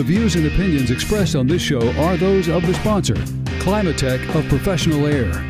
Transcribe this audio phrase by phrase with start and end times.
[0.00, 3.16] The views and opinions expressed on this show are those of the sponsor,
[3.60, 5.49] Climatech of Professional Air.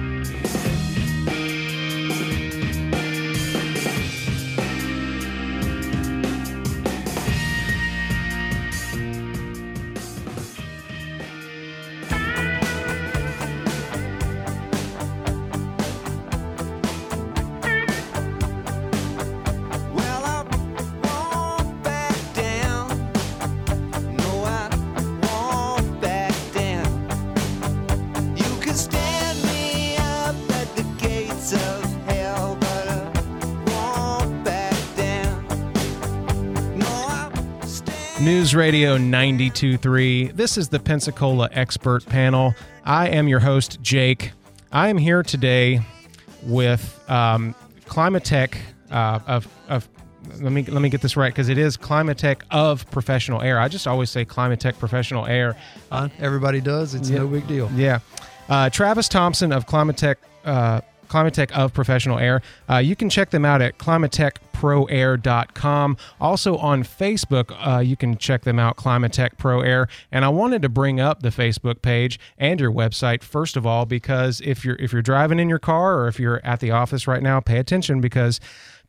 [38.20, 40.36] News Radio 92.3.
[40.36, 42.54] This is the Pensacola Expert Panel.
[42.84, 44.32] I am your host, Jake.
[44.70, 45.80] I am here today
[46.42, 47.54] with um,
[47.86, 48.58] Climatech
[48.90, 49.88] uh, of, of
[50.38, 53.58] let me let me get this right because it is Climatech of Professional Air.
[53.58, 55.56] I just always say Climatech Professional Air.
[55.88, 56.12] Fine.
[56.18, 56.94] Everybody does.
[56.94, 57.70] It's no big deal.
[57.74, 58.00] Yeah.
[58.50, 62.40] Uh, Travis Thompson of Climatech, uh, Climatech of Professional Air.
[62.68, 65.96] Uh, you can check them out at climatechproair.com.
[66.20, 69.88] Also on Facebook, uh, you can check them out, Climatech Pro Air.
[70.12, 73.86] And I wanted to bring up the Facebook page and your website first of all
[73.86, 77.06] because if you're if you're driving in your car or if you're at the office
[77.06, 78.40] right now, pay attention because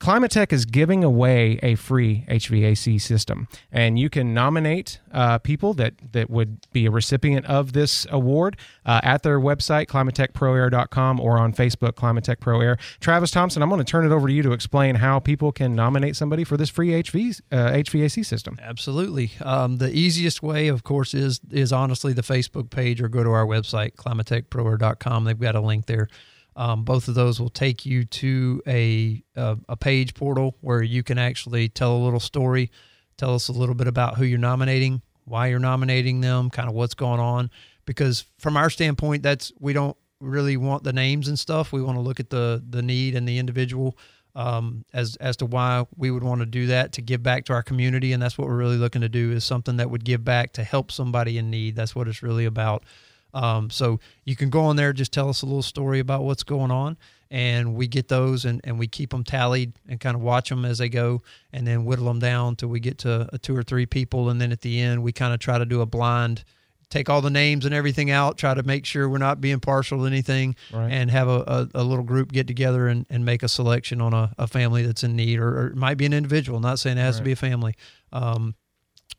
[0.01, 5.93] Climatech is giving away a free HVAC system, and you can nominate uh, people that
[6.13, 11.53] that would be a recipient of this award uh, at their website, climatechproair.com, or on
[11.53, 12.77] Facebook, Climatech Pro Air.
[12.99, 15.75] Travis Thompson, I'm going to turn it over to you to explain how people can
[15.75, 18.57] nominate somebody for this free HV, uh, HVAC system.
[18.59, 19.33] Absolutely.
[19.39, 23.29] Um, the easiest way, of course, is is honestly the Facebook page or go to
[23.29, 25.25] our website, climatechproair.com.
[25.25, 26.07] They've got a link there.
[26.55, 31.03] Um, both of those will take you to a, a a page portal where you
[31.03, 32.71] can actually tell a little story,
[33.17, 36.75] tell us a little bit about who you're nominating, why you're nominating them, kind of
[36.75, 37.49] what's going on.
[37.85, 41.71] Because from our standpoint, that's we don't really want the names and stuff.
[41.71, 43.97] We want to look at the the need and the individual
[44.35, 47.53] um, as as to why we would want to do that to give back to
[47.53, 50.23] our community, and that's what we're really looking to do is something that would give
[50.23, 51.75] back to help somebody in need.
[51.75, 52.83] That's what it's really about.
[53.33, 56.43] Um, so you can go on there, just tell us a little story about what's
[56.43, 56.97] going on,
[57.29, 60.65] and we get those and, and we keep them tallied and kind of watch them
[60.65, 61.21] as they go,
[61.53, 64.41] and then whittle them down till we get to a two or three people, and
[64.41, 66.43] then at the end we kind of try to do a blind.
[66.89, 68.37] Take all the names and everything out.
[68.37, 70.91] Try to make sure we're not being partial to anything, Right.
[70.91, 74.13] and have a, a, a little group get together and, and make a selection on
[74.13, 76.59] a, a family that's in need, or, or it might be an individual.
[76.59, 77.75] Not saying it has to be a family.
[78.11, 78.55] Um,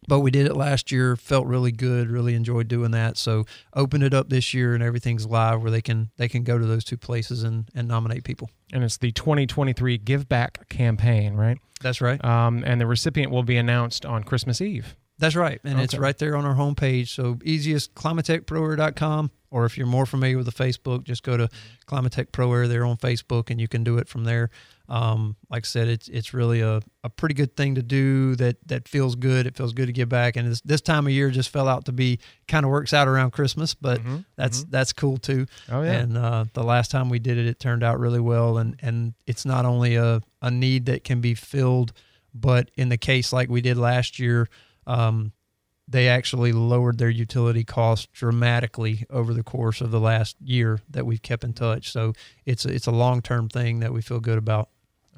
[0.08, 3.16] but we did it last year felt really good really enjoyed doing that.
[3.16, 6.58] So open it up this year and everything's live where they can they can go
[6.58, 8.50] to those two places and and nominate people.
[8.72, 11.58] And it's the 2023 Give Back campaign, right?
[11.80, 12.24] that's right.
[12.24, 14.94] Um, and the recipient will be announced on Christmas Eve.
[15.18, 15.60] that's right.
[15.64, 17.08] And it's right there on our homepage.
[17.08, 21.48] So easiest climatechproair.com or if you're more familiar with the facebook just go to
[21.86, 24.50] climatech pro there on facebook and you can do it from there
[24.92, 28.56] um, like I said, it's it's really a, a pretty good thing to do that
[28.68, 29.46] that feels good.
[29.46, 31.86] It feels good to give back, and this, this time of year just fell out
[31.86, 34.02] to be kind of works out around Christmas, but
[34.36, 35.46] that's that's cool too.
[35.70, 35.92] Oh, yeah.
[35.92, 39.14] And uh, the last time we did it, it turned out really well, and and
[39.26, 41.94] it's not only a a need that can be filled,
[42.34, 44.46] but in the case like we did last year,
[44.86, 45.32] um,
[45.88, 51.06] they actually lowered their utility costs dramatically over the course of the last year that
[51.06, 51.90] we've kept in touch.
[51.90, 52.12] So
[52.44, 54.68] it's a, it's a long term thing that we feel good about.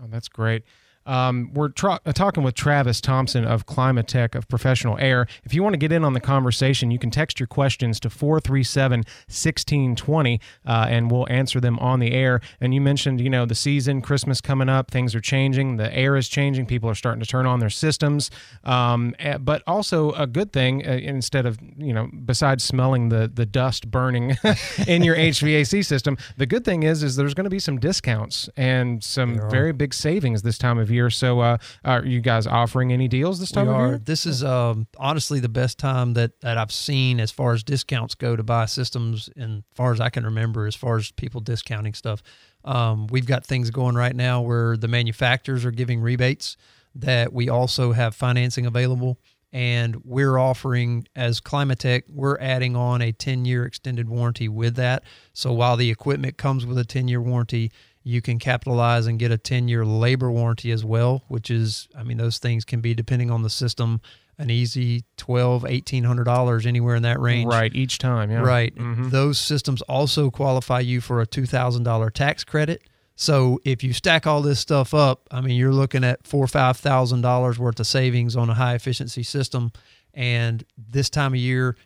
[0.02, 0.64] Oh, that's great.
[1.06, 5.26] Um, we're tra- uh, talking with Travis Thompson of Climatech of Professional Air.
[5.44, 8.10] If you want to get in on the conversation, you can text your questions to
[8.10, 12.40] 437 1620 uh, and we'll answer them on the air.
[12.60, 16.16] And you mentioned, you know, the season, Christmas coming up, things are changing, the air
[16.16, 18.30] is changing, people are starting to turn on their systems.
[18.64, 23.30] Um, eh, but also, a good thing, uh, instead of, you know, besides smelling the,
[23.32, 24.36] the dust burning
[24.86, 28.48] in your HVAC system, the good thing is, is there's going to be some discounts
[28.56, 30.93] and some very big savings this time of year.
[31.10, 33.88] So, uh, are you guys offering any deals this time we of are.
[33.88, 33.98] year?
[33.98, 38.14] This is um, honestly the best time that, that I've seen as far as discounts
[38.14, 41.94] go to buy systems, and far as I can remember, as far as people discounting
[41.94, 42.22] stuff.
[42.64, 46.56] Um, we've got things going right now where the manufacturers are giving rebates
[46.94, 49.18] that we also have financing available.
[49.52, 55.04] And we're offering, as Climatech, we're adding on a 10 year extended warranty with that.
[55.32, 57.70] So while the equipment comes with a 10 year warranty,
[58.04, 62.02] you can capitalize and get a 10 year labor warranty as well, which is, I
[62.02, 64.00] mean, those things can be, depending on the system,
[64.38, 67.50] an easy $1,200, $1,800, anywhere in that range.
[67.50, 68.40] Right, each time, yeah.
[68.40, 68.74] Right.
[68.74, 69.10] Mhm.
[69.10, 72.82] Those systems also qualify you for a $2,000 tax credit.
[73.16, 76.48] So if you stack all this stuff up, I mean, you're looking at four or
[76.48, 79.72] five thousand dollars worth of savings on a high efficiency system,
[80.12, 81.76] And this time of year,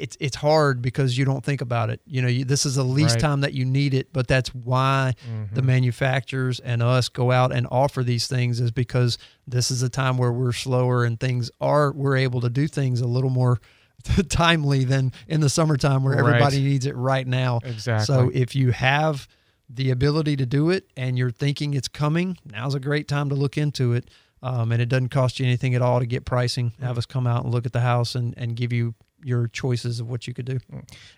[0.00, 2.00] it's it's hard because you don't think about it.
[2.06, 3.20] You know, you, this is the least Right.
[3.20, 5.14] time that you need it, but that's why
[5.52, 9.88] the manufacturers and us go out and offer these things is because this is a
[9.88, 13.60] time where we're slower and things are we're able to do things a little more
[14.28, 16.20] timely than in the summertime where Right.
[16.34, 17.60] everybody needs it right now.
[17.64, 18.04] Exactly.
[18.06, 19.26] So if you have
[19.68, 23.34] the ability to do it and you're thinking it's coming, now's a great time to
[23.34, 24.10] look into it.
[24.42, 26.74] Um, and it doesn't cost you anything at all to get pricing.
[26.82, 30.00] Have us come out and look at the house and, and give you your choices
[30.00, 30.58] of what you could do.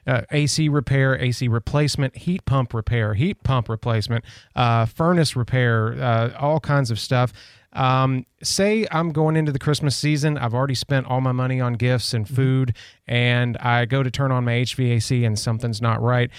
[0.06, 4.24] uh, AC repair, AC replacement, heat pump repair, heat pump replacement,
[4.54, 7.32] uh, furnace repair, uh, all kinds of stuff.
[7.72, 10.38] Um, say I'm going into the Christmas season.
[10.38, 12.74] I've already spent all my money on gifts and food,
[13.06, 16.30] and I go to turn on my HVAC and something's not right.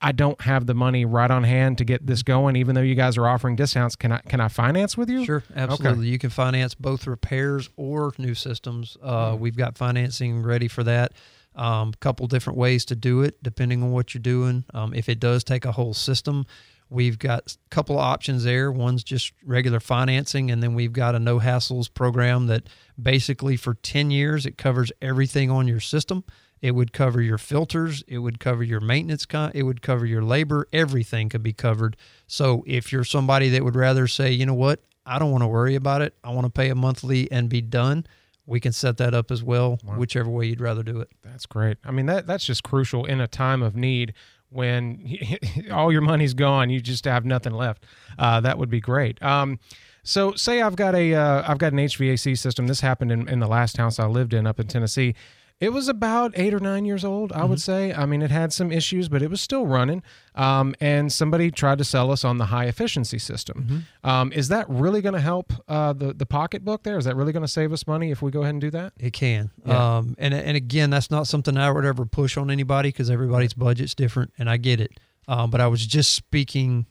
[0.00, 2.94] I- don't have the money right on hand to get this going, even though you
[2.94, 3.96] guys are offering discounts.
[3.96, 5.24] Can I can I finance with you?
[5.24, 6.08] Sure, absolutely.
[6.08, 8.96] You can finance both repairs or new systems.
[9.02, 11.12] Uh, We've got financing ready for that.
[11.56, 14.64] A um, couple different ways to do it, depending on what you're doing.
[14.74, 16.46] Um, if it does take a whole system,
[16.94, 18.70] we've got a couple of options there.
[18.70, 22.68] One's just regular financing, and then we've got a no hassles program that
[23.00, 26.24] basically for 10 years it covers everything on your system.
[26.62, 28.02] It would cover your filters.
[28.08, 29.26] It would cover your maintenance.
[29.26, 30.66] Con- it would cover your labor.
[30.72, 31.96] Everything could be covered.
[32.26, 35.48] So if you're somebody that would rather say, you know what, I don't want to
[35.48, 36.14] worry about it.
[36.24, 38.06] I want to pay a monthly and be done.
[38.46, 41.08] We can set that up as well, whichever way you'd rather do it.
[41.22, 41.78] That's great.
[41.84, 44.12] I mean, that that's just crucial in a time of need
[44.54, 45.18] when
[45.72, 47.84] all your money's gone, you just have nothing left.
[48.18, 49.22] Uh, that would be great.
[49.22, 49.58] Um,
[50.02, 52.66] so, say I've got a uh, I've got an HVAC system.
[52.66, 55.14] This happened in, in the last house I lived in up in Tennessee.
[55.60, 57.92] It was about eight or nine years old, I would say.
[57.94, 60.02] I mean, it had some issues, but it was still running.
[60.34, 63.86] Um, and somebody tried to sell us on the high efficiency system.
[64.02, 66.98] Um, is that really going to help uh, the the pocketbook there?
[66.98, 68.92] Is that really going to save us money if we go ahead and do that?
[68.98, 69.52] It can.
[69.64, 69.98] Yeah.
[69.98, 73.54] Um, and and again, that's not something I would ever push on anybody because everybody's
[73.54, 74.98] budget's different, and I get it.
[75.28, 76.86] Um, but I was just speaking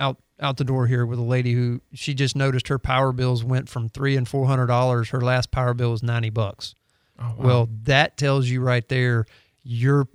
[0.00, 3.42] out out the door here with a lady who she just noticed her power bills
[3.42, 5.10] went from three and four hundred dollars.
[5.10, 6.74] Her last power bill was ninety bucks.
[7.18, 7.46] Oh, wow.
[7.46, 9.26] Well, that tells you right there
[9.62, 10.08] your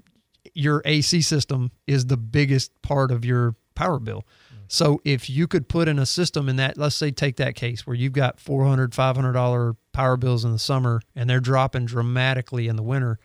[0.54, 4.26] your AC system is the biggest part of your power bill.
[4.54, 4.58] Mm.
[4.68, 7.88] So if you could put in a system in that, let's say take that case
[7.88, 12.76] where you've got 400 $500 power bills in the summer and they're dropping dramatically in
[12.76, 13.20] the winter.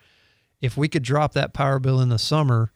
[0.61, 2.73] If we could drop that power bill in the summer,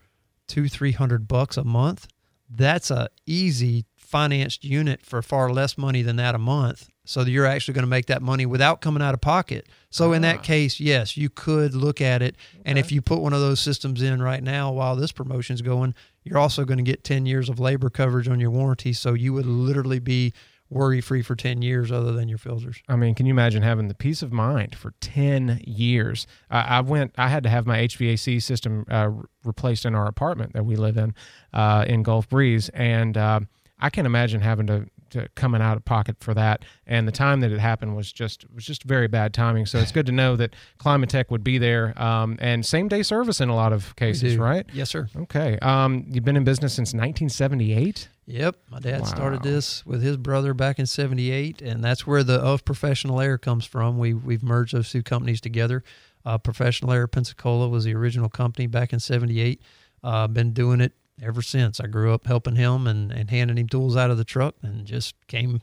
[0.47, 2.09] two, 300 bucks a month,
[2.49, 6.89] that's a easy financed unit for far less money than that a month.
[7.05, 9.69] So that you're actually going to make that money without coming out of pocket.
[9.91, 10.33] So in Ah.
[10.35, 12.37] that case, yes, you could look at it.
[12.65, 15.95] And if you put one of those systems in right now while this promotion's going,
[16.23, 18.93] you're also going to get 10 years of labor coverage on your warranty.
[18.93, 20.33] So you would literally be
[20.71, 22.77] worry free for 10 years other than your filters.
[22.89, 26.27] I mean, can you imagine having the peace of mind for ten years?
[26.51, 27.15] I, I went.
[27.19, 29.11] I had to have my HVAC system uh,
[29.45, 31.15] replaced in our apartment that we live in
[31.53, 33.41] uh, in Gulf Breeze, and uh,
[33.81, 36.65] I can't imagine having to, to coming out of pocket for that.
[36.87, 39.67] And the time that it happened was just was just very bad timing.
[39.67, 43.41] So it's good to know that Climatech would be there um, and same day service
[43.41, 44.67] in a lot of cases, right?
[44.73, 45.09] Yes, sir.
[45.17, 45.59] Okay.
[45.61, 48.09] Um, you've been in business since 1978.
[48.27, 52.39] Yep, my dad started this with his brother back in '78, and that's where the
[52.39, 53.99] of Professional Air comes from.
[53.99, 55.83] We we've merged those two companies together.
[56.25, 59.61] Uh, Professional Air Pensacola was the original company back in '78.
[60.05, 60.93] Uh, been doing it
[61.23, 61.81] ever since.
[61.81, 64.85] I grew up helping him and, and handing him tools out of the truck, and
[64.85, 65.61] just came,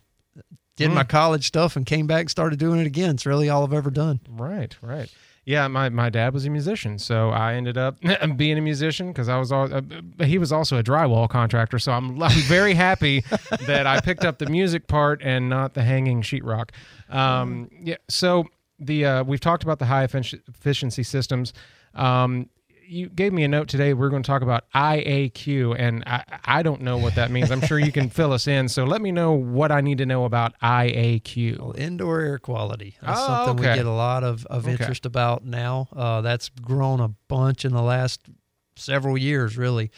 [0.76, 3.12] did my college stuff, and came back and started doing it again.
[3.12, 4.20] It's really all I've ever done.
[4.30, 5.14] Right, right.
[5.46, 7.98] Yeah, my, my dad was a musician, so I ended up
[8.36, 9.74] being a musician because I was all.
[9.74, 9.82] Uh,
[10.24, 13.22] he was also a drywall contractor, so I'm I'm very happy
[13.66, 16.70] that I picked up the music part and not the hanging sheetrock.
[17.10, 17.96] Um, yeah.
[18.10, 18.46] So
[18.78, 21.54] the uh, we've talked about the high efficiency systems.
[21.96, 22.50] Um,
[22.90, 23.94] you gave me a note today.
[23.94, 27.52] We're going to talk about IAQ, and I, I don't know what that means.
[27.52, 28.68] I'm sure you can fill us in.
[28.68, 31.60] So let me know what I need to know about IAQ.
[31.60, 32.96] Well, indoor air quality.
[33.02, 33.70] That's Oh, something okay.
[33.72, 34.72] we get a lot of, of Okay.
[34.72, 35.88] interest about now.
[35.96, 38.22] Uh, that's grown a bunch in the last
[38.76, 39.92] several years, really.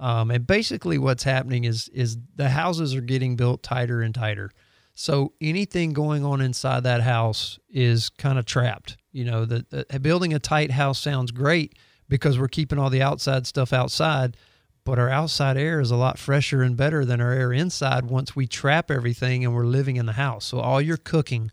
[0.00, 4.50] Um, and basically, what's happening is is the houses are getting built tighter and tighter.
[4.94, 8.96] So anything going on inside that house is kind of trapped.
[9.12, 11.76] You know, the, the building a tight house sounds great
[12.08, 14.36] because we're keeping all the outside stuff outside,
[14.84, 18.34] but our outside air is a lot fresher and better than our air inside once
[18.34, 20.46] we trap everything and we're living in the house.
[20.46, 21.50] So all your cooking,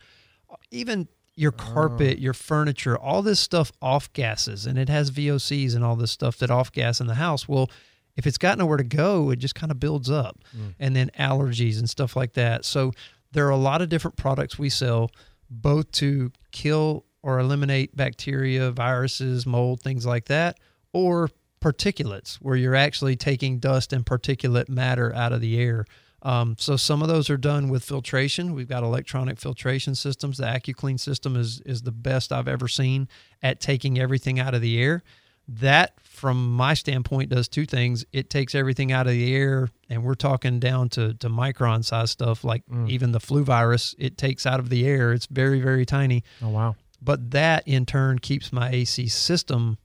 [0.71, 2.21] even your carpet, oh.
[2.21, 6.37] your furniture, all this stuff off gases and it has VOCs and all this stuff
[6.37, 7.47] that off gas in the house.
[7.47, 7.69] Well,
[8.15, 10.39] if it's got nowhere to go, it just kind of builds up.
[10.55, 10.75] Mm.
[10.79, 12.63] And then allergies and stuff like that.
[12.63, 12.93] So
[13.33, 15.11] there are a lot of different products we sell
[15.49, 20.59] both to kill or eliminate bacteria, viruses, mold, things like that,
[20.93, 21.27] or
[21.59, 25.85] particulates, where you're actually taking dust and particulate matter out of the air.
[26.21, 28.53] Um, so some of those are done with filtration.
[28.53, 30.37] We've got electronic filtration systems.
[30.37, 33.07] The AccuClean system is is the best I've ever seen
[33.41, 35.01] at taking everything out of the air.
[35.47, 38.05] That, from my standpoint, does two things.
[38.11, 42.11] It takes everything out of the air, and we're talking down to, to micron size
[42.11, 45.13] stuff, like even the flu virus, it takes out of the air.
[45.13, 46.23] It's very, very tiny.
[46.41, 46.75] Oh wow.
[47.01, 49.77] But that in turn keeps my AC system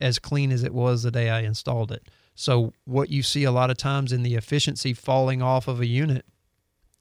[0.00, 2.08] as clean as it was the day I installed it.
[2.34, 5.86] So, what you see a lot of times in the efficiency falling off of a
[5.86, 6.26] unit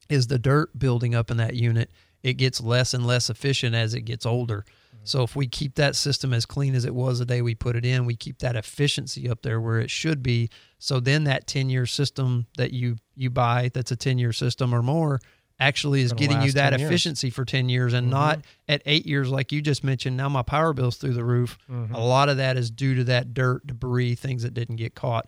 [0.09, 1.91] is the dirt building up in that unit.
[2.23, 4.65] It gets less and less efficient as it gets older.
[4.65, 4.99] Mm-hmm.
[5.03, 7.75] So if we keep that system as clean as it was the day we put
[7.75, 10.49] it in, we keep that efficiency up there where it should be.
[10.79, 15.19] So then that 10-year system that you you buy that's a 10-year system or more
[15.59, 16.89] actually is getting you that 10 years.
[16.89, 18.19] efficiency for 10 years and mm-hmm.
[18.19, 20.17] not at 8 years like you just mentioned.
[20.17, 21.57] Now my power bill's through the roof.
[21.69, 21.95] A mm-hmm.
[21.95, 25.27] lot of that is due to that dirt, debris, things that didn't get caught.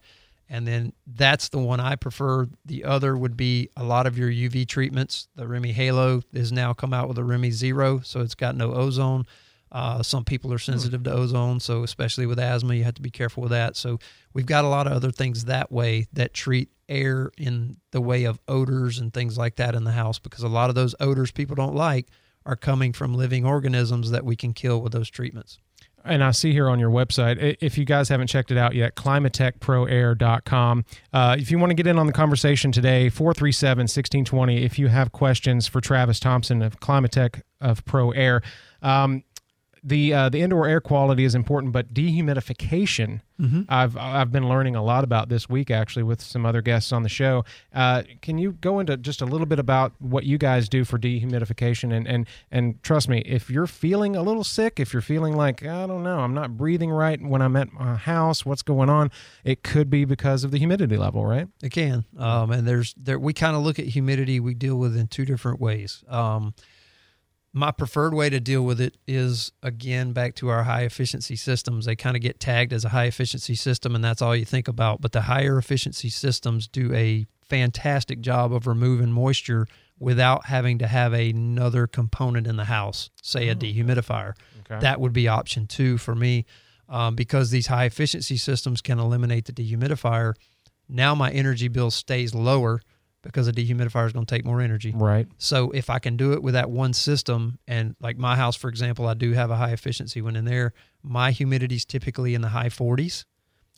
[0.50, 2.48] And then that's the one I prefer.
[2.65, 5.27] The other would be a lot of your UV treatments.
[5.36, 8.74] The REME HALO has now come out with a Remy Zero, so it's got no
[8.74, 9.25] ozone.
[9.72, 10.72] Uh, some people are hmm.
[10.72, 13.75] sensitive to ozone, so especially with asthma, you have to be careful with that.
[13.75, 14.00] So
[14.34, 18.24] we've got a lot of other things that way that treat air in the way
[18.24, 21.32] of odors and things like that in the house because a lot of those odors
[21.32, 22.08] people don't like
[22.46, 25.60] are coming from living organisms that we can kill with those treatments.
[26.06, 28.96] And I see here on your website, if you guys haven't checked it out yet,
[28.96, 30.86] climatechproair.com.
[31.12, 34.88] Uh, if you want to get in on the conversation today, 437 1620, if you
[34.88, 38.41] have questions for Travis Thompson of Climatech of Pro Air.
[38.82, 39.24] Um,
[39.88, 43.22] the uh, the indoor air quality is important, but dehumidification.
[43.70, 47.03] I've I've been learning a lot about this week actually with some other guests on
[47.03, 47.46] the show.
[47.74, 50.98] Uh, can you go into just a little bit about what you guys do for
[50.98, 55.36] dehumidification and and and trust me, if you're feeling a little sick, if you're feeling
[55.36, 58.89] like I don't know, I'm not breathing right when I'm at my house, what's going
[58.89, 59.12] on?
[59.44, 61.48] It could be because of the humidity level, right?
[61.62, 64.39] It can, um, and there's there we kind of look at humidity.
[64.39, 66.03] We deal with in two different ways.
[66.10, 66.53] Um,
[67.58, 71.86] my preferred way to deal with it is again back to our high efficiency systems.
[71.86, 74.68] They kind of get tagged as a high efficiency system, and that's all you think
[74.68, 75.02] about.
[75.02, 79.68] But the higher efficiency systems do a fantastic job of removing moisture
[80.00, 84.34] without having to have another component in the house, say a dehumidifier.
[84.60, 84.80] Okay.
[84.80, 86.46] That would be option two for me
[86.88, 90.36] um, because these high efficiency systems can eliminate the dehumidifier.
[90.88, 92.82] Now my energy bill stays lower
[93.27, 94.91] because a dehumidifier is going to take more energy.
[94.96, 95.27] Right.
[95.38, 98.69] So if I can do it with that one system, and like my house, for
[98.69, 100.74] example, I do have a high efficiency one in there.
[101.03, 103.25] My humidity is typically in the high 40s,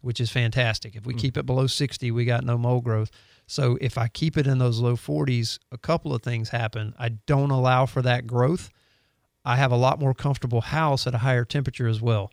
[0.01, 0.95] which is fantastic.
[0.95, 1.19] If we hmm.
[1.19, 3.11] keep it below 60, we got no mold growth.
[3.47, 6.93] So if I keep it in those low 40s, a couple of things happen.
[6.99, 8.69] I don't allow for that growth.
[9.43, 12.31] I have a lot more comfortable house at a higher temperature as well.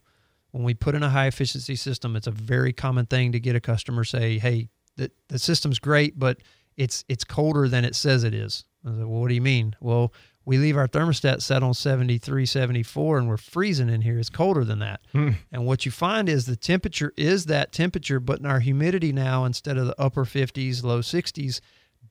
[0.51, 3.57] When we put in a high efficiency system, it's a very common thing to get
[3.57, 6.39] a customer say, "Hey, the the system's great, but
[6.77, 9.77] it's it's colder than it says it is." I said, "Well, what do you mean?"
[9.81, 10.13] Well,
[10.47, 14.19] we leave our thermostat set on 73, 74, and we're freezing in here.
[14.19, 15.01] It's colder than that.
[15.11, 15.31] Hmm.
[15.51, 19.45] And what you find is the temperature is that temperature, but in our humidity now,
[19.45, 21.61] instead of the upper 50s, low 60s,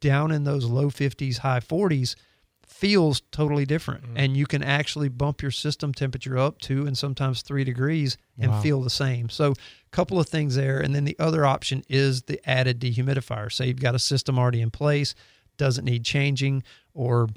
[0.01, 2.15] down in those low 50s, high 40s,
[2.65, 4.03] feels totally different.
[4.03, 4.17] Mm-hmm.
[4.17, 8.51] And you can actually bump your system temperature up to and sometimes three degrees and
[8.51, 8.62] Wow.
[8.62, 9.29] feel the same.
[9.29, 9.55] So, a
[9.91, 10.79] couple of things there.
[10.79, 13.51] And then the other option is the added dehumidifier.
[13.51, 15.15] Say you've got a system already in place,
[15.57, 17.29] doesn't need changing, or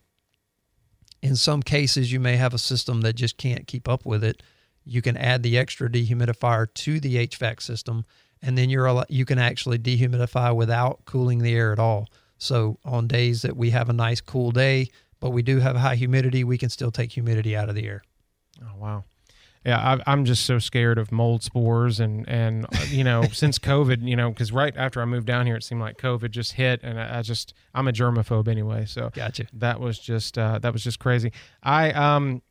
[1.23, 4.43] in some cases, you may have a system that just can't keep up with it.
[4.85, 8.05] You can add the extra dehumidifier to the HVAC system,
[8.41, 12.09] and then you're you can actually dehumidify without cooling the air at all.
[12.39, 15.97] So on days that we have a nice cool day, but we do have high
[15.97, 18.03] humidity, we can still take humidity out of the air.
[18.63, 19.05] Oh wow.
[19.65, 23.59] Yeah, I, I'm just so scared of mold spores and and uh, you know since
[23.59, 26.53] COVID, you know, because right after I moved down here, it seemed like COVID just
[26.53, 29.47] hit, and I, I just I'm a germaphobe anyway, so Gotcha.
[29.53, 31.33] that was just uh, that was just crazy.
[31.63, 32.43] I um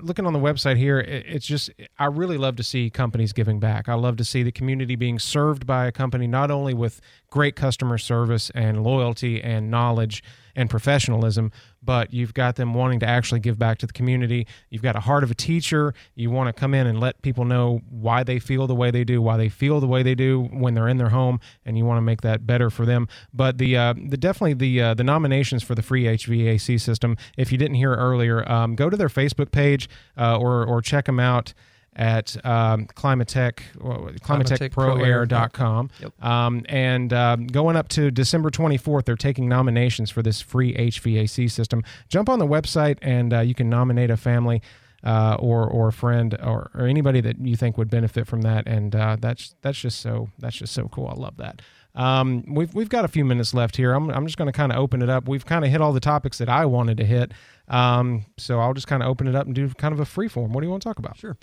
[0.00, 3.58] looking on the website here, it, it's just I really love to see companies giving
[3.58, 3.88] back.
[3.88, 7.00] I love to see the community being served by a company not only with
[7.30, 10.22] great customer service and loyalty and knowledge
[10.54, 11.50] and professionalism,
[11.82, 14.46] but you've got them wanting to actually give back to the community.
[14.70, 15.94] You've got a heart of a teacher.
[16.14, 19.04] You want to come in and let people know why they feel the way they
[19.04, 21.84] do, why they feel the way they do when they're in their home, and you
[21.84, 23.08] want to make that better for them.
[23.32, 27.16] But the uh, the definitely the uh, the nominations for the free HVAC system.
[27.36, 31.06] If you didn't hear earlier, um, go to their Facebook page uh, or or check
[31.06, 31.54] them out
[31.94, 35.90] at um, Climatech, climatechproair.com.
[36.00, 36.24] Yep.
[36.24, 41.50] Um, and um, going up to December 24th, they're taking nominations for this free HVAC
[41.50, 41.82] system.
[42.08, 44.62] Jump on the website and uh, you can nominate a family.
[45.04, 48.68] uh, or or a friend or, or anybody that you think would benefit from that.
[48.68, 51.08] And uh, that's that's just so that's just so cool.
[51.08, 51.60] I love that.
[51.96, 53.94] Um, we've we've got a few minutes left here.
[53.94, 55.26] I'm I'm just going to kind of open it up.
[55.26, 57.32] We've kind of hit all the topics that I wanted to hit.
[57.66, 60.28] Um, so I'll just kind of open it up and do kind of a free
[60.28, 60.52] form.
[60.52, 61.16] What do you want to talk about?
[61.16, 61.36] Sure.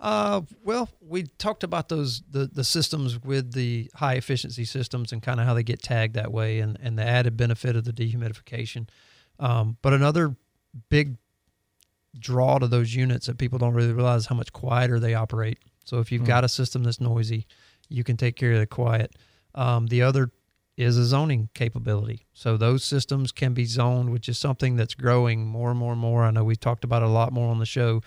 [0.00, 5.22] Uh, well, we talked about those the the systems with the high efficiency systems and
[5.22, 7.92] kind of how they get tagged that way, and and the added benefit of the
[7.92, 8.88] dehumidification.
[9.40, 10.36] Um, but another
[10.88, 11.16] big
[12.18, 15.58] draw to those units that people don't really realize how much quieter they operate.
[15.84, 16.26] So if you've Mm.
[16.26, 17.46] got a system that's noisy,
[17.88, 19.14] you can take care of the quiet.
[19.54, 20.30] Um, the other
[20.76, 22.26] is a zoning capability.
[22.32, 26.00] So those systems can be zoned, which is something that's growing more and more and
[26.00, 26.24] more.
[26.24, 28.00] I know we've talked about it a lot more on the show.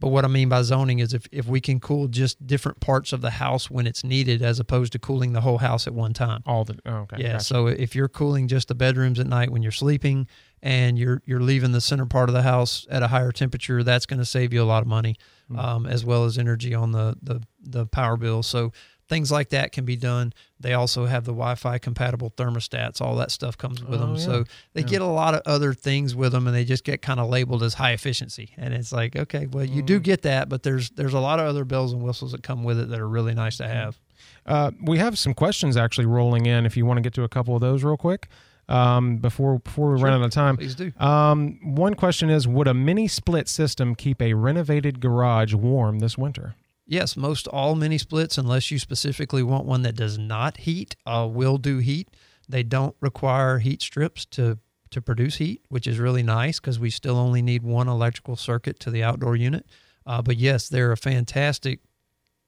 [0.00, 3.12] But what I mean by zoning is if, if we can cool just different parts
[3.12, 6.12] of the house when it's needed as opposed to cooling the whole house at one
[6.14, 6.42] time.
[6.46, 7.16] All the oh, okay.
[7.18, 7.32] Yeah.
[7.32, 7.44] gotcha.
[7.44, 10.26] So if you're cooling just the bedrooms at night when you're sleeping
[10.62, 14.06] and you're you're leaving the center part of the house at a higher temperature, that's
[14.06, 15.16] going to save you a lot of money,
[15.48, 15.58] Hmm.
[15.58, 18.42] um, as well as energy on the, the the power bill.
[18.42, 18.72] So
[19.10, 20.32] things like that can be done.
[20.58, 23.00] They also have the Wi-Fi compatible thermostats.
[23.02, 24.14] All that stuff comes with Oh, them.
[24.14, 24.20] yeah.
[24.24, 24.86] So they Yeah.
[24.86, 27.62] get a lot of other things with them, and they just get kind of labeled
[27.62, 28.54] as high efficiency.
[28.56, 30.04] And it's like, okay, well, you do Mm.
[30.04, 32.78] get that, but there's there's a lot of other bells and whistles that come with
[32.78, 33.98] it that are really nice to have.
[34.46, 36.64] Uh, we have some questions actually rolling in.
[36.64, 38.28] If you want to get to a couple of those real quick
[38.68, 40.56] um, before before we run out of time.
[40.56, 40.92] Please do.
[41.00, 46.16] Um, one question is: Would a mini split system keep a renovated garage warm this
[46.16, 46.54] winter?
[46.90, 51.28] Yes, most all mini splits, unless you specifically want one that does not heat, uh,
[51.30, 52.08] will do heat.
[52.48, 54.58] They don't require heat strips to
[54.90, 58.80] to produce heat, which is really nice because we still only need one electrical circuit
[58.80, 59.66] to the outdoor unit.
[60.04, 61.78] Uh, but yes, they're a fantastic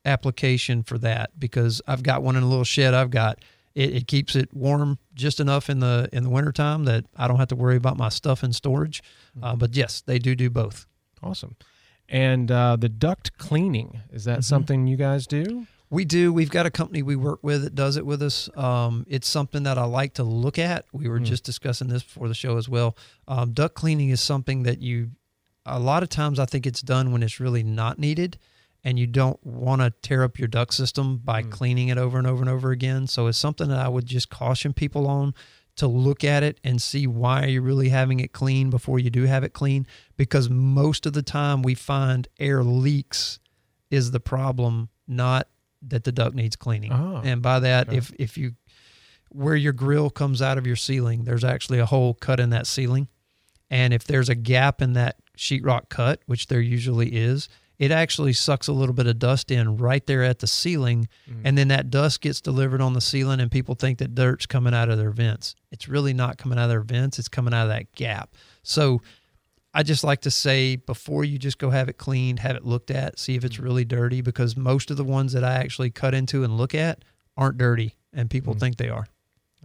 [0.05, 3.39] application for that because I've got one in a little shed I've got.
[3.77, 7.39] It, it keeps it warm just enough in the in the wintertime that I don't
[7.39, 9.05] have to worry about my stuff in storage.
[9.41, 10.89] Uh, but yes, they do do both.
[11.23, 11.55] Awesome.
[12.09, 14.45] And uh, the duct cleaning is that Mhm.
[14.45, 15.67] something you guys do?
[15.89, 16.33] We do.
[16.33, 18.49] We've got a company we work with that does it with us.
[18.57, 20.87] Um, it's something that I like to look at.
[20.93, 21.25] We were Hmm.
[21.25, 22.97] just discussing this before the show as well.
[23.29, 25.11] Um, duct cleaning is something that you,
[25.67, 28.39] a lot of times, I think it's done when it's really not needed,
[28.83, 31.51] and you don't want to tear up your duct system by Hmm.
[31.51, 33.07] cleaning it over and over and over again.
[33.07, 35.35] So it's something that I would just caution people on
[35.77, 39.25] to look at it and see why you're really having it clean before you do
[39.25, 39.87] have it clean.
[40.17, 43.41] Because most of the time, we find air leaks
[43.91, 45.49] is the problem, not
[45.83, 46.93] that the duct needs cleaning.
[46.93, 47.99] Oh, and by that, okay.
[47.99, 48.55] if if you
[49.31, 52.67] where your grill comes out of your ceiling, there's actually a hole cut in that
[52.67, 53.09] ceiling,
[53.71, 57.49] and if there's a gap in that sheetrock cut, which there usually is,
[57.83, 61.41] it actually sucks a little bit of dust in right there at the ceiling, Mm.
[61.45, 64.73] and then that dust gets delivered on the ceiling, and people think that dirt's coming
[64.73, 65.57] out of their vents.
[65.73, 68.35] It's really not coming out of their vents; it's coming out of that gap.
[68.63, 69.01] So
[69.75, 72.91] I just like to say before you just go have it cleaned, have it looked
[72.93, 76.15] at, see if it's really dirty because most of the ones that I actually cut
[76.15, 77.05] into and look at
[77.37, 78.61] aren't dirty and people Mm.
[78.61, 79.07] think they are.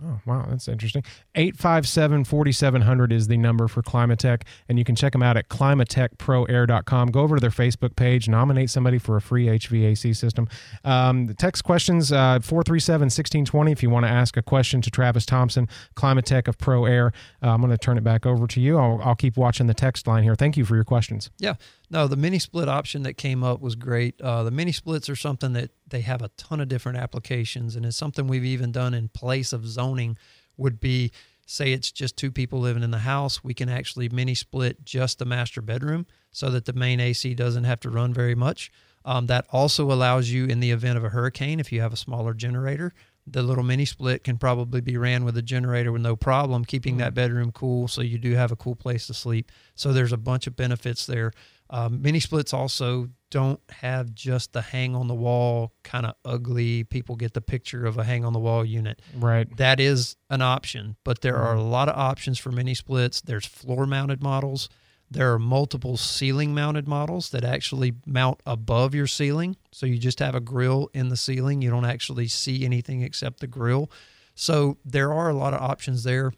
[0.03, 1.03] Oh, wow, that's interesting.
[1.33, 7.09] 857 4700 is the number for Climatech, and you can check them out at climatechproair.com.
[7.09, 10.47] Go over to their Facebook page, nominate somebody for a free HVAC system.
[10.83, 15.25] Um, the text questions 437 1620 if you want to ask a question to Travis
[15.25, 17.11] Thompson, Climatech of Pro Air.
[17.41, 18.77] Uh, I'm going to turn it back over to you.
[18.77, 20.35] I'll, I'll keep watching the text line here.
[20.35, 21.31] Thank you for your questions.
[21.39, 21.55] Yeah.
[21.89, 24.19] No, the mini split option that came up was great.
[24.21, 27.85] Uh, the mini splits are something that they have a ton of different applications, and
[27.85, 30.17] it's something we've even done in place of zoning.
[30.57, 31.11] Would be
[31.49, 35.17] say it's just two people living in the house, we can actually mini split just
[35.17, 38.71] the master bedroom so that the main AC doesn't have to run very much.
[39.05, 41.97] Um, that also allows you, in the event of a hurricane, if you have a
[41.97, 42.93] smaller generator,
[43.29, 46.97] the little mini split can probably be ran with a generator with no problem, keeping
[46.97, 49.51] that bedroom cool so you do have a cool place to sleep.
[49.75, 51.33] So there's a bunch of benefits there.
[51.69, 56.85] Um, mini splits also don't have just the hang on the wall kind of ugly.
[56.85, 59.01] People get the picture of a hang on the wall unit.
[59.13, 59.55] Right.
[59.57, 63.19] That is an option, but there are a lot of options for mini splits.
[63.19, 64.69] There's floor mounted models.
[65.09, 69.55] There are multiple ceiling mounted models that actually mount above your ceiling.
[69.71, 71.61] So you just have a grill in the ceiling.
[71.61, 73.89] You don't actually see anything except the grill.
[74.35, 76.33] So there are a lot of options there,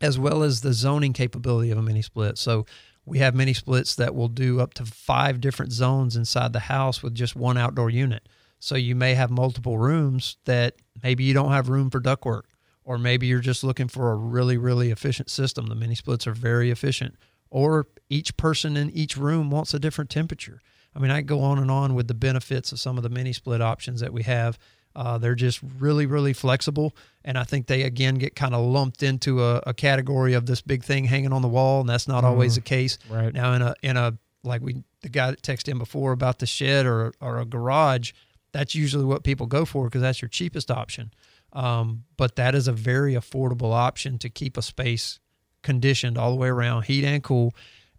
[0.00, 2.38] as well as the zoning capability of a mini split.
[2.38, 2.66] So
[3.04, 7.02] we have mini splits that will do up to five different zones inside the house
[7.02, 8.28] with just one outdoor unit.
[8.60, 12.42] So you may have multiple rooms that maybe you don't have room for ductwork,
[12.84, 15.66] or maybe you're just looking for a really, really efficient system.
[15.66, 17.16] The mini splits are very efficient.
[17.52, 20.60] Or each person in each room wants a different temperature.
[20.96, 23.32] I mean, I go on and on with the benefits of some of the mini
[23.32, 24.58] split options that we have.
[24.96, 26.96] Uh, they're just really, really flexible.
[27.24, 30.62] And I think they, again, get kind of lumped into a, a category of this
[30.62, 31.80] big thing hanging on the wall.
[31.80, 32.98] And that's not always the case.
[33.10, 33.32] Right.
[33.32, 36.46] Now, in a, in a like we the guy that texted in before about the
[36.46, 38.12] shed or or a garage,
[38.52, 41.12] that's usually what people go for because that's your cheapest option.
[41.52, 45.20] Um, but that is a very affordable option to keep a space
[45.62, 47.54] conditioned all the way around, heat and cool.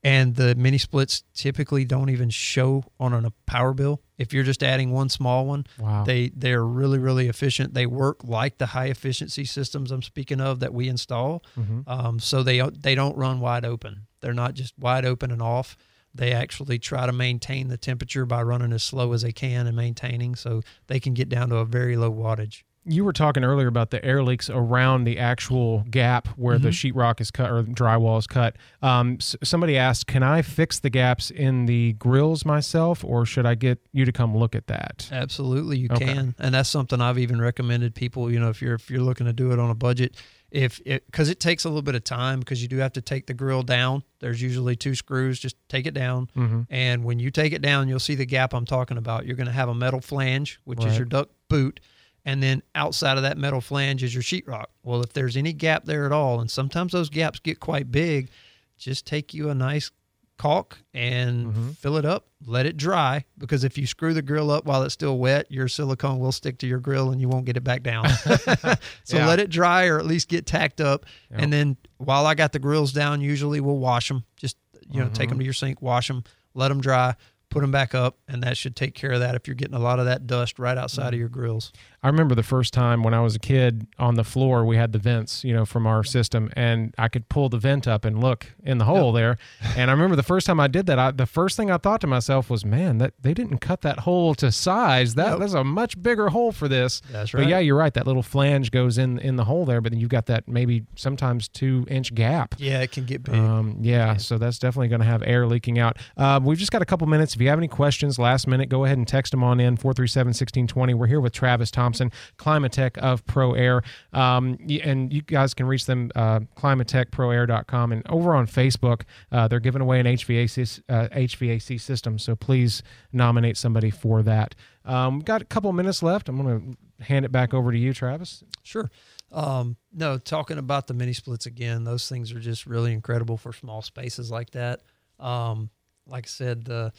[0.06, 4.02] And the mini splits typically don't even show on a power bill.
[4.17, 6.04] If you're just adding one small one, Wow.
[6.04, 7.73] they they're really really efficient.
[7.73, 11.41] They work like the high efficiency systems I'm speaking of that we install.
[11.58, 11.88] Mhm.
[11.88, 14.08] Um, so they they don't run wide open.
[14.19, 15.78] They're not just wide open and off.
[16.13, 19.76] They actually try to maintain the temperature by running as slow as they can and
[19.76, 22.63] maintaining, so they can get down to a very low wattage.
[22.86, 27.22] You were talking earlier about the air leaks around the actual gap where the sheetrock
[27.22, 28.58] is cut or drywall is cut.
[28.82, 33.46] Um, s- somebody asked, "Can I fix the gaps in the grills myself, or should
[33.46, 36.06] I get you to come look at that?" Absolutely, you Okay.
[36.06, 38.30] can, and that's something I've even recommended people.
[38.30, 40.17] You know, if you're if you're looking to do it on a budget,
[40.52, 43.02] if it because it takes a little bit of time because you do have to
[43.02, 44.04] take the grill down.
[44.19, 45.39] There's usually two screws.
[45.39, 46.67] Just take it down, Mhm.
[46.69, 49.26] and when you take it down, you'll see the gap I'm talking about.
[49.26, 50.89] You're going to have a metal flange, which Right.
[50.89, 51.80] is your duct boot,
[52.26, 54.66] and then outside of that metal flange is your sheetrock.
[54.84, 58.30] Well, if there's any gap there at all, and sometimes those gaps get quite big,
[58.78, 59.92] just take you a nice
[60.38, 61.78] caulk and Mhm.
[61.78, 64.94] fill it up, let it dry because if you screw the grill up while it's
[64.94, 67.84] still wet, your silicone will stick to your grill and you won't get it back
[67.84, 68.06] down.
[69.04, 69.28] so Yeah.
[69.28, 71.06] let it dry or at least get tacked up.
[71.32, 71.40] Yep.
[71.42, 74.24] And then while I got the grills down, usually we'll wash them.
[74.36, 74.58] Just
[74.90, 75.32] you know, take Mhm.
[75.32, 76.24] them to your sink, wash them,
[76.56, 77.16] let them dry,
[77.50, 79.80] put them back up, and that should take care of that if you're getting a
[79.80, 81.14] lot of that dust right outside Mm.
[81.14, 81.72] of your grills.
[82.04, 84.92] I remember the first time when I was a kid on the floor, we had
[84.92, 88.20] the vents, you know, from our system, and I could pull the vent up and
[88.22, 89.38] look in the hole there.
[89.78, 92.02] And I remember the first time I did that, I, the first thing I thought
[92.02, 95.16] to myself was, "Man, that they didn't cut that hole to size.
[95.16, 95.39] That Yep.
[95.39, 97.44] that's a much bigger hole for this." That's right.
[97.44, 97.94] But yeah, you're right.
[97.94, 100.84] That little flange goes in in the hole there, but then you've got that maybe
[100.96, 102.56] sometimes two inch gap.
[102.58, 103.36] Yeah, it can get big.
[103.36, 105.98] Um, yeah, so that's definitely going to have air leaking out.
[106.18, 107.34] Uh, we've just got a couple minutes.
[107.36, 110.28] If you have any questions last minute, go ahead and text them on in 437
[110.30, 110.94] 1620.
[110.94, 111.92] We're here with Travis Thompson,
[112.38, 113.82] Climatech of Pro Air.
[114.12, 117.91] Um, and you guys can reach them, uh, climatechproair.com.
[117.91, 119.01] And over on Facebook,
[119.32, 122.19] uh, they're giving away an HVAC, uh, HVAC system.
[122.19, 124.56] So please nominate somebody for that.
[124.86, 126.27] Um, we've got a couple minutes left.
[126.29, 128.43] I'm going to hand it back over to you, Travis.
[128.63, 128.89] Sure.
[129.32, 133.51] Um, no, talking about the mini splits again, those things are just really incredible for
[133.51, 134.82] small spaces like that.
[135.19, 135.69] Um,
[136.06, 136.93] like I said, the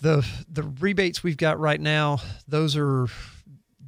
[0.00, 3.06] the the rebates we've got right now, those are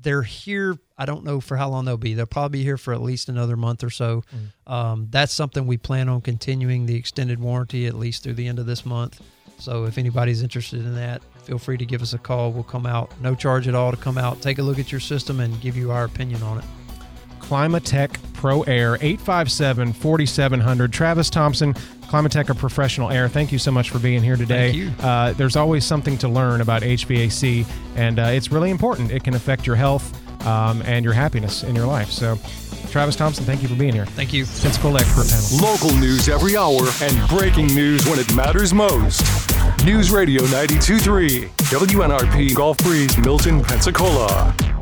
[0.04, 0.78] they're here.
[0.96, 2.14] I don't know for how long they'll be.
[2.14, 4.22] They'll probably be here for at least another month or so.
[4.66, 8.60] Um, that's something we plan on continuing the extended warranty at least through the end
[8.60, 9.20] of this month.
[9.58, 12.52] So if anybody's interested in that, feel free to give us a call.
[12.52, 15.00] We'll come out, no charge at all to come out, take a look at your
[15.00, 16.64] system, and give you our opinion on it.
[17.44, 20.92] Climatech Pro Air, 857 4700.
[20.92, 24.72] Travis Thompson, Climatech of Professional Air, thank you so much for being here today.
[24.72, 25.06] Thank you.
[25.06, 29.10] Uh, there's always something to learn about HVAC, and uh, it's really important.
[29.10, 30.12] It can affect your health
[30.46, 32.10] um, and your happiness in your life.
[32.10, 32.38] So,
[32.90, 34.06] Travis Thompson, thank you for being here.
[34.06, 34.44] Thank you.
[34.44, 35.70] Pensacola Expert Panel.
[35.70, 39.22] Local news every hour and breaking news when it matters most.
[39.84, 44.73] News Radio 923, WNRP Gulf Breeze, Milton, Pensacola.